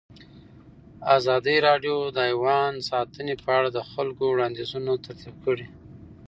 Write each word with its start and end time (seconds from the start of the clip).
ازادي 1.17 1.55
راډیو 1.67 1.95
د 2.15 2.17
حیوان 2.29 2.73
ساتنه 2.89 3.33
په 3.43 3.49
اړه 3.57 3.69
د 3.73 3.79
خلکو 3.91 4.23
وړاندیزونه 4.29 4.91
ترتیب 5.05 5.35
کړي. 5.45 5.65